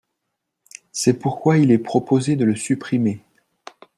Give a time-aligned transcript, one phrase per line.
[0.91, 3.19] C’est pourquoi il est proposé de le supprimer.